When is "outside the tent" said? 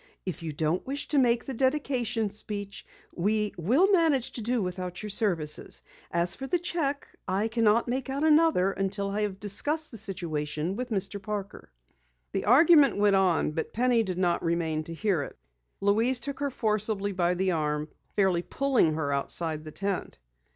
19.13-20.17